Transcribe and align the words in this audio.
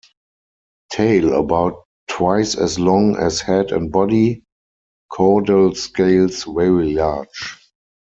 Tail 0.91 1.31
about 1.39 1.83
twice 2.07 2.55
as 2.55 2.79
long 2.79 3.17
as 3.17 3.39
head 3.41 3.71
and 3.71 3.91
body; 3.91 4.41
caudal 5.11 5.75
scales 5.75 6.43
very 6.45 6.93
large. 6.93 7.59